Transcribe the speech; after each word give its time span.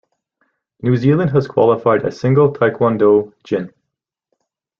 New 0.81 0.95
Zealand 0.97 1.29
has 1.29 1.47
qualified 1.47 2.01
a 2.03 2.11
single 2.11 2.51
taekwondo 2.51 3.31
jin. 3.43 3.71